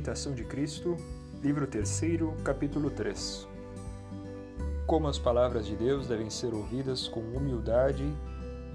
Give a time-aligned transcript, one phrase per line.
[0.00, 0.96] Imitação de Cristo,
[1.42, 2.00] livro 3,
[2.42, 3.46] capítulo 3.
[4.86, 8.10] Como as palavras de Deus devem ser ouvidas com humildade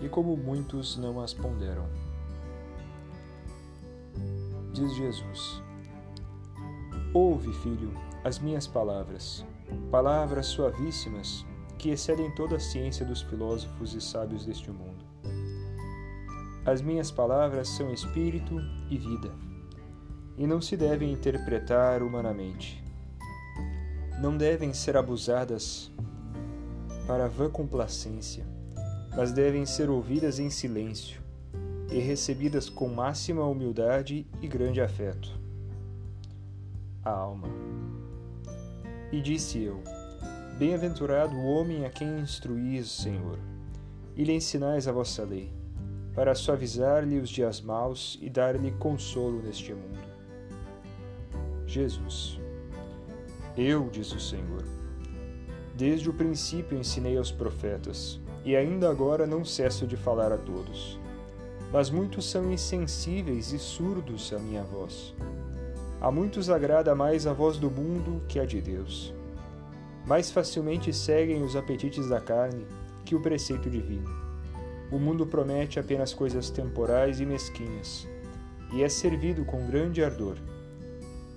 [0.03, 1.87] e como muitos não as ponderam.
[4.71, 5.63] Diz Jesus:
[7.11, 7.91] Ouve, filho,
[8.23, 9.43] as minhas palavras,
[9.89, 11.43] palavras suavíssimas
[11.79, 15.03] que excedem toda a ciência dos filósofos e sábios deste mundo.
[16.63, 19.54] As minhas palavras são espírito e vida
[20.37, 22.83] e não se devem interpretar humanamente.
[24.19, 25.91] Não devem ser abusadas
[27.07, 28.45] para vã complacência,
[29.15, 31.21] mas devem ser ouvidas em silêncio
[31.91, 35.39] e recebidas com máxima humildade e grande afeto.
[37.03, 37.47] A alma.
[39.11, 39.81] E disse eu:
[40.57, 43.37] Bem-aventurado o homem a quem instruís, Senhor,
[44.15, 45.53] e lhe ensinais a vossa lei,
[46.13, 50.14] para suavizar-lhe os dias maus e dar-lhe consolo neste mundo.
[51.75, 52.39] Jesus.
[53.57, 54.63] Eu, diz o Senhor,
[55.75, 60.97] desde o princípio ensinei aos profetas, e ainda agora não cesso de falar a todos.
[61.73, 65.13] Mas muitos são insensíveis e surdos à minha voz.
[65.99, 69.13] A muitos agrada mais a voz do mundo que a de Deus.
[70.07, 72.65] Mais facilmente seguem os apetites da carne
[73.03, 74.09] que o preceito divino.
[74.89, 78.07] O mundo promete apenas coisas temporais e mesquinhas,
[78.71, 80.37] e é servido com grande ardor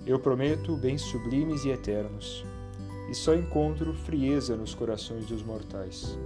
[0.09, 2.43] eu prometo bens sublimes e eternos,
[3.11, 6.17] e só encontro frieza nos corações dos mortais.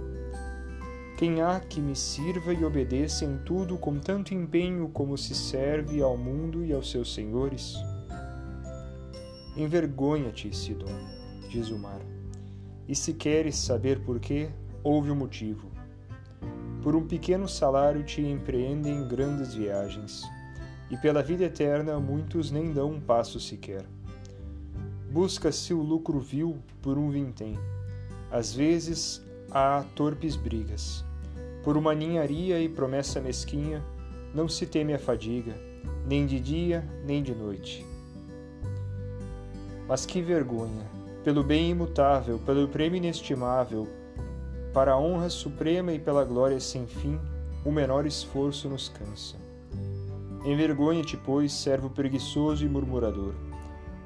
[1.18, 6.00] Quem há que me sirva e obedeça em tudo com tanto empenho como se serve
[6.00, 7.74] ao mundo e aos seus senhores?
[9.54, 10.98] Envergonha-te, Sidon,
[11.50, 12.00] diz o mar.
[12.88, 14.48] E se queres saber por quê,
[14.82, 15.70] ouve o motivo.
[16.82, 20.22] Por um pequeno salário te empreendem grandes viagens
[20.94, 23.84] e pela vida eterna muitos nem dão um passo sequer.
[25.10, 27.58] Busca-se o lucro vil por um vintém.
[28.30, 31.04] Às vezes há torpes brigas.
[31.64, 33.82] Por uma ninharia e promessa mesquinha,
[34.32, 35.56] não se teme a fadiga,
[36.06, 37.84] nem de dia, nem de noite.
[39.88, 40.86] Mas que vergonha!
[41.24, 43.88] Pelo bem imutável, pelo prêmio inestimável,
[44.72, 47.18] para a honra suprema e pela glória sem fim,
[47.64, 49.43] o menor esforço nos cansa.
[50.44, 53.32] Envergonha-te, pois, servo preguiçoso e murmurador,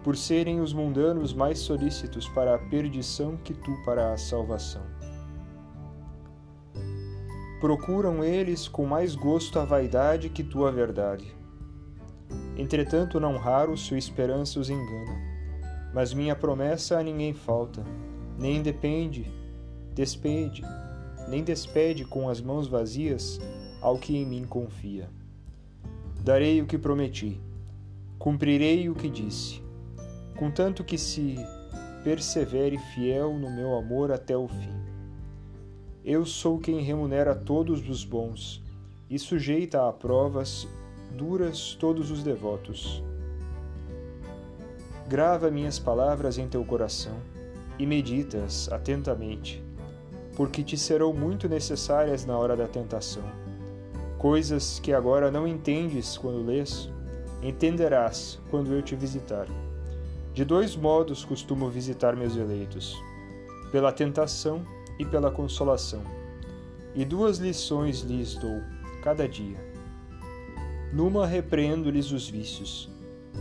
[0.05, 4.83] por serem os mundanos mais solícitos para a perdição que tu para a salvação.
[7.61, 11.37] Procuram eles com mais gosto a vaidade que tu a verdade.
[12.57, 15.19] Entretanto, não raro sua esperança os engana.
[15.93, 17.83] Mas minha promessa a ninguém falta,
[18.39, 19.27] nem depende,
[19.93, 20.63] despede,
[21.27, 23.41] nem despede com as mãos vazias
[23.81, 25.18] ao que em mim confia.
[26.29, 27.41] Darei o que prometi,
[28.19, 29.63] cumprirei o que disse,
[30.37, 31.37] contanto que se
[32.05, 34.79] persevere fiel no meu amor até o fim.
[36.05, 38.63] Eu sou quem remunera todos os bons
[39.09, 40.69] e sujeita a provas
[41.17, 43.03] duras todos os devotos.
[45.09, 47.17] Grava minhas palavras em teu coração
[47.79, 49.65] e meditas atentamente,
[50.37, 53.48] porque te serão muito necessárias na hora da tentação
[54.19, 56.91] Coisas que agora não entendes quando lês,
[57.41, 59.47] entenderás quando eu te visitar.
[60.35, 63.01] De dois modos costumo visitar meus eleitos:
[63.71, 64.65] pela tentação
[64.99, 66.03] e pela consolação.
[66.97, 68.61] E duas lições lhes dou
[69.05, 69.59] cada dia.
[70.93, 72.91] Numa repreendo-lhes os vícios,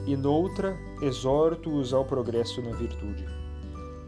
[0.06, 3.26] e noutra exorto-os ao progresso na virtude.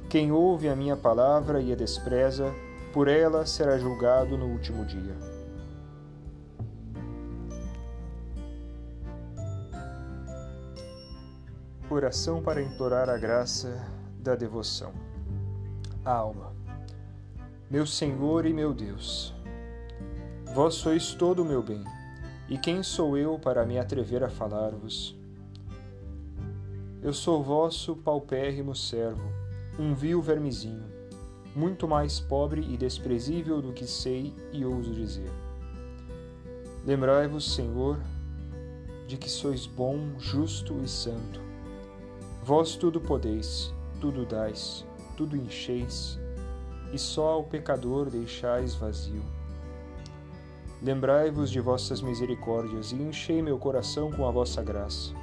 [0.08, 2.54] Quem ouve a minha palavra e a despreza,
[2.94, 5.39] por ela será julgado no último dia.
[11.92, 13.84] Oração para implorar a graça
[14.20, 14.94] da devoção.
[16.06, 16.54] alma.
[17.68, 19.34] Meu Senhor e meu Deus,
[20.54, 21.84] vós sois todo o meu bem,
[22.48, 25.18] e quem sou eu para me atrever a falar-vos?
[27.02, 29.28] Eu sou vosso paupérrimo servo,
[29.80, 30.86] um vil vermezinho,
[31.56, 35.32] muito mais pobre e desprezível do que sei e ouso dizer.
[36.86, 37.98] Lembrai-vos, Senhor,
[39.08, 41.49] de que sois bom, justo e santo
[42.44, 44.86] Vós tudo podeis, tudo dais,
[45.18, 46.18] tudo encheis,
[46.92, 49.22] e só ao pecador deixais vazio.
[50.82, 55.14] Lembrai-vos de vossas misericórdias e enchei meu coração com a vossa graça,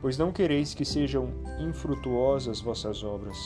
[0.00, 3.36] pois não quereis que sejam infrutuosas vossas obras.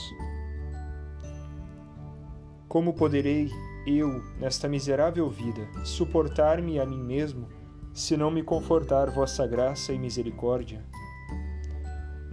[2.68, 3.50] Como poderei
[3.86, 7.48] eu, nesta miserável vida, suportar-me a mim mesmo,
[7.92, 10.84] se não me confortar vossa graça e misericórdia?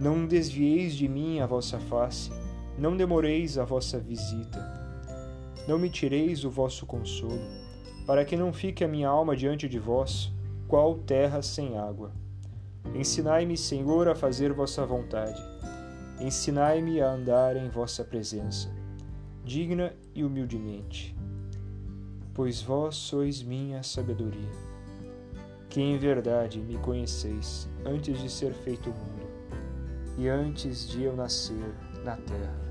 [0.00, 2.30] Não desvieis de mim a vossa face,
[2.78, 4.58] não demoreis a vossa visita.
[5.68, 7.38] Não me tireis o vosso consolo,
[8.06, 10.32] para que não fique a minha alma diante de vós,
[10.66, 12.12] qual terra sem água.
[12.94, 15.38] Ensinai-me, Senhor, a fazer vossa vontade.
[16.18, 18.74] Ensinai-me a andar em vossa presença,
[19.44, 21.14] digna e humildemente.
[22.32, 24.48] Pois vós sois minha sabedoria,
[25.68, 29.19] que em verdade me conheceis antes de ser feito o mundo
[30.20, 31.74] e antes de eu nascer
[32.04, 32.69] na terra.